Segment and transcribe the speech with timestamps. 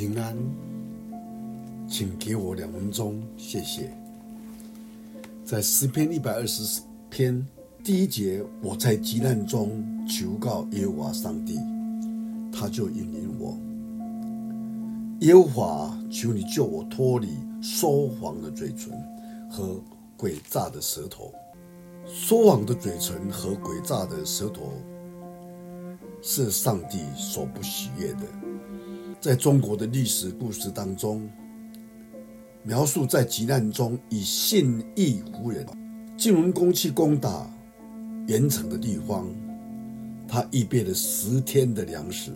[0.00, 0.34] 平安，
[1.86, 3.92] 请给我两分钟，谢谢。
[5.44, 6.80] 在诗篇一百二十
[7.10, 7.46] 篇
[7.84, 11.58] 第一节，我在急难中求告耶和华上帝，
[12.50, 13.54] 他就引领我。
[15.20, 17.28] 耶和华，求你救我脱离
[17.60, 18.90] 说谎的嘴唇
[19.50, 19.78] 和
[20.16, 21.30] 诡诈的舌头。
[22.06, 24.72] 说谎的嘴唇和诡诈的舌头
[26.22, 28.20] 是上帝所不喜悦的。
[29.20, 31.28] 在中国的历史故事当中，
[32.62, 35.66] 描述在急难中以信义服人，
[36.16, 37.46] 晋文公去攻打
[38.28, 39.28] 盐城的地方，
[40.26, 42.32] 他预备了十天的粮食，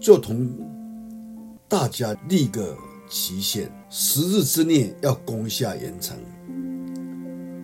[0.00, 0.50] 就同。
[1.68, 2.76] 大家立个
[3.08, 6.16] 期限，十日之内要攻下盐城。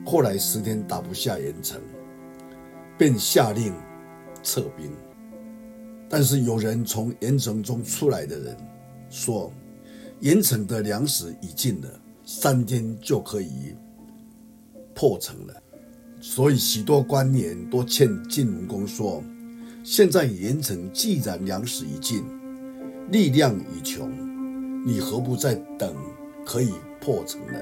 [0.05, 1.81] 后来十天打不下盐城，
[2.99, 3.73] 便下令
[4.43, 4.91] 撤兵。
[6.15, 8.55] 但是有人从盐城中出来的人
[9.09, 9.51] 说，
[10.21, 11.89] 盐城的粮食已尽了，
[12.23, 13.75] 三天就可以
[14.95, 15.63] 破城了。
[16.21, 19.25] 所以许多官员都劝晋文公说：
[19.83, 22.23] 现在盐城既然粮食已尽，
[23.11, 24.13] 力量已穷，
[24.87, 25.97] 你何不再等？
[26.45, 27.59] 可以破城呢？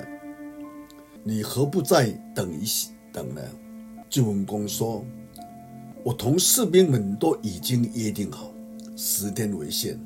[1.23, 2.65] 你何不再等一
[3.13, 3.41] 等呢？
[4.09, 5.05] 晋文公说
[6.03, 8.53] ：“我同士兵们都已经约定好，
[8.97, 9.99] 十天为限。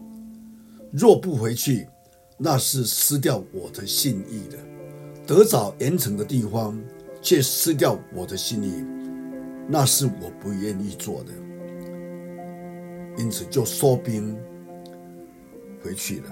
[0.91, 1.87] 若不回去，
[2.37, 4.59] 那是失掉我的信义的；
[5.27, 6.77] 得找盐城的地方，
[7.23, 8.85] 却失掉我的信义，
[9.69, 11.33] 那是我不愿意做的。
[13.17, 14.37] 因此，就收兵。”
[15.81, 16.31] 回去了。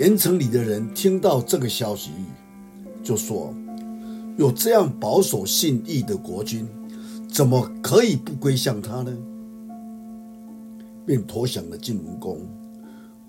[0.00, 2.10] 盐城里的人听到这个消息，
[3.02, 3.54] 就说
[4.36, 6.68] ：“有这样保守信义的国君，
[7.32, 9.16] 怎么可以不归向他呢？”
[11.06, 12.40] 便投降了晋文公。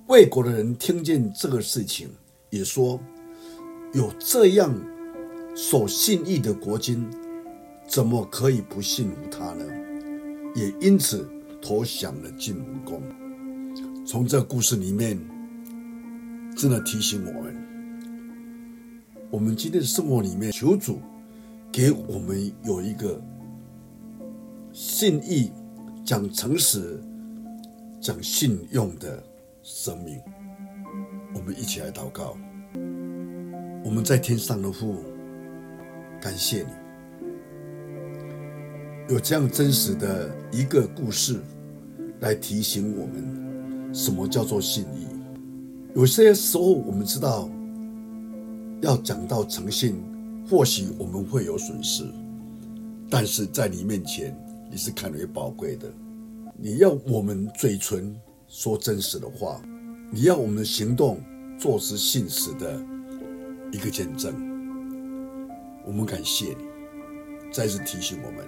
[0.07, 2.09] 魏国的人听见这个事情，
[2.49, 2.99] 也说
[3.93, 4.73] ：“有这样
[5.55, 7.05] 守信义的国君，
[7.87, 9.65] 怎么可以不信服他呢？”
[10.53, 11.25] 也因此
[11.61, 13.01] 投降了晋文公。
[14.05, 15.17] 从这故事里面，
[16.57, 17.55] 真的提醒我们：
[19.31, 20.99] 我们今天的生活里面，求主
[21.71, 23.19] 给我们有一个
[24.73, 25.51] 信义、
[26.05, 26.97] 讲诚实、
[27.99, 29.21] 讲信用的
[29.61, 30.17] 生命。
[31.33, 32.37] 我们一起来祷告。
[33.83, 35.03] 我们在天上的父，
[36.21, 36.69] 感谢你
[39.13, 41.41] 有这样真实的一个故事
[42.21, 43.93] 来提醒我们。
[43.93, 45.05] 什么叫做信义？
[45.93, 47.49] 有些时候我们知道，
[48.79, 50.01] 要讲到诚信，
[50.49, 52.05] 或许我们会有损失，
[53.09, 54.33] 但是在你面前，
[54.71, 55.91] 你是看为宝贵的。
[56.55, 58.15] 你要我们嘴唇
[58.47, 59.61] 说真实的话，
[60.09, 61.21] 你要我们的行动
[61.59, 62.81] 做是信实的
[63.73, 64.33] 一个见证。
[65.85, 68.47] 我们感谢你，再次提醒我们，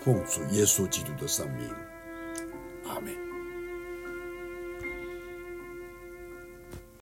[0.00, 1.68] 奉主耶稣基督的圣名，
[2.84, 3.25] 阿门。